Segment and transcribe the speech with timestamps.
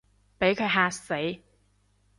[0.39, 1.13] 畀佢嚇死